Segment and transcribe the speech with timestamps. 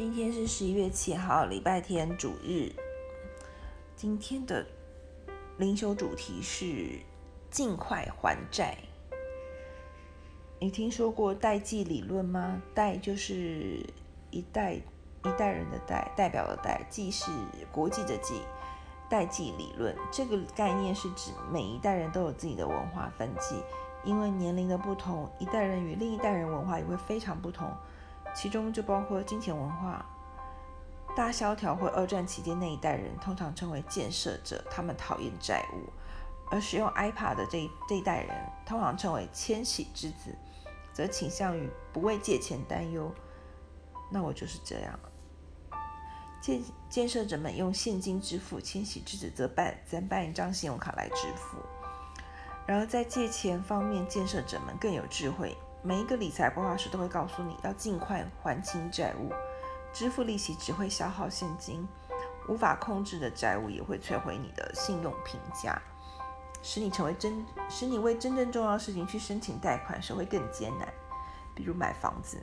[0.00, 2.72] 今天是十一月七号，礼拜天主日。
[3.94, 4.64] 今天的
[5.58, 6.98] 灵修主题是
[7.50, 8.78] 尽快还债。
[10.58, 12.62] 你听说过代际理论吗？
[12.74, 13.84] 代就是
[14.30, 17.30] 一代一代人的代，代表的代；际是
[17.70, 18.40] 国际的际。
[19.10, 23.56] 代际理论这个概念是指每一代人都有自己的文化分际，
[24.02, 27.70] 因为年龄的不同，一代人与另一代人文化也会非常不同。
[28.34, 30.04] 其中就包括金钱文化。
[31.16, 35.90] 大萧条或二战期间那一代人通常称为建设者，他们讨厌债务；
[36.50, 38.30] 而使用 iPad 的这一这一代人
[38.64, 40.32] 通常称为千禧之子，
[40.92, 43.12] 则倾向于不为借钱担忧。
[44.08, 44.98] 那我就是这样。
[46.40, 51.58] 建建设者们用现金支付，千禧之子则办再办一张信用卡来支付。
[52.66, 55.56] 然而在借钱方面，建设者们更有智慧。
[55.82, 59.32] 每一个理财规划师都会告诉你要尽快还清债务，
[59.94, 61.88] 支付利息只会消耗现金，
[62.48, 65.80] 无法控制的债务也会摧毁你的信用评价，
[66.62, 70.86] 使你成为真，使你为真正重要的事情去申请贷款时会更艰难，
[71.54, 72.38] 比如买房子。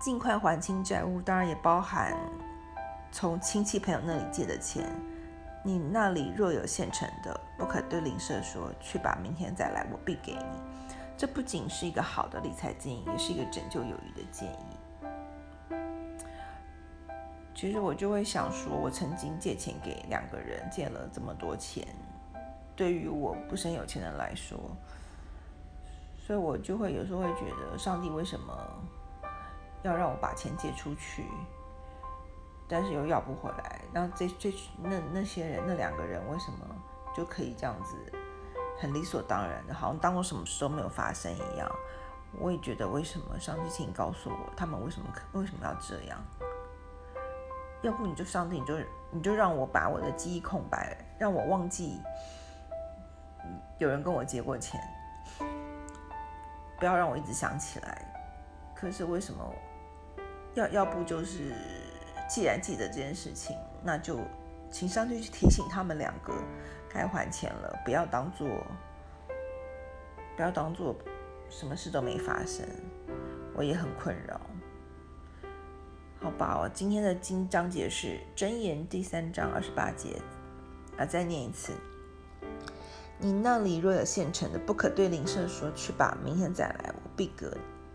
[0.00, 2.12] 尽快还清债务，当然也包含
[3.12, 4.84] 从亲戚朋友那里借的钱，
[5.64, 10.44] 你那里若有现成的，不可对邻舍说，去把明天再来，我必给你。
[11.16, 14.76] 这不仅是一个好的理财建议，也是一个拯救友谊的建议。
[17.54, 21.86] 其实我就会想说，我曾经借钱给两个人，借了这么多钱，
[22.74, 24.58] 对于我不是很有钱人来说，
[26.18, 28.52] 所以我就会有时候会觉得，上帝为什么
[29.82, 31.24] 要让我把钱借出去，
[32.68, 33.80] 但是又要不回来？
[33.92, 36.58] 那这这那那些人，那两个人为什么
[37.16, 37.96] 就可以这样子？
[38.78, 41.70] 很理所当然的，好像当做什么事都没有发生一样。
[42.40, 46.18] 我也觉得，为什么上帝，请告诉我，他们为什么为什么要这样？
[47.82, 48.74] 要不你就上帝，你就
[49.10, 52.00] 你就让我把我的记忆空白，让我忘记
[53.78, 54.80] 有人跟我借过钱，
[56.78, 58.10] 不要让我一直想起来。
[58.74, 59.54] 可是为什么
[60.54, 61.54] 要要不就是，
[62.28, 64.18] 既然记得这件事情，那就
[64.74, 66.34] 请上帝去提醒他们两个。
[66.92, 68.48] 该还钱了，不要当做，
[70.34, 70.96] 不要当做
[71.48, 72.66] 什么事都没发生。
[73.54, 74.40] 我也很困扰。
[76.20, 80.20] 好吧，我今天的经章节是箴言第三章二十八节，
[80.98, 81.72] 啊，再念一次。
[83.18, 87.46] 你那里若有现成的，不可对邻舍说，去吧，明天再来，我必给，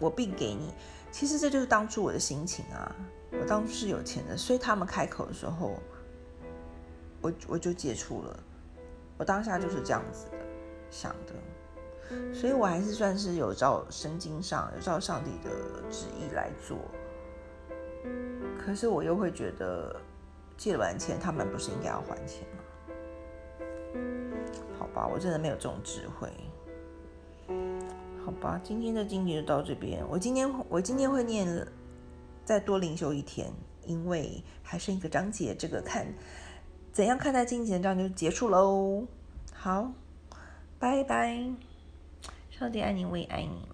[0.00, 0.74] 我必给你。
[1.12, 2.92] 其实这就是当初我的心情啊。
[3.30, 5.80] 我当初是有钱的，所以他们开口的时候，
[7.24, 8.38] 我我就接触了。
[9.16, 10.36] 我当下就是这样子的
[10.90, 15.50] 想的，所以我还是算是有照圣经上有照上帝的
[15.90, 16.76] 旨意来做。
[18.58, 19.98] 可是我又会觉得
[20.58, 22.58] 借完钱，他们不是应该要还钱吗？
[24.78, 26.28] 好吧，我真的没有这种智慧。
[28.22, 30.06] 好吧，今天的经节就到这边。
[30.10, 31.66] 我今天我今天会念
[32.44, 33.50] 再多灵修一天，
[33.86, 36.06] 因为还剩一个章节，这个看。
[36.94, 39.04] 怎样看待金钱，这样就结束喽。
[39.52, 39.90] 好，
[40.78, 41.50] 拜拜。
[42.52, 43.73] 上帝爱你，我也爱你。